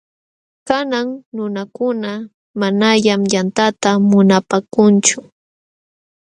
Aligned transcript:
Kanan 0.67 1.07
nunakuna 1.35 2.11
manañam 2.59 3.21
yantata 3.33 3.89
munapaakunchu. 4.09 5.17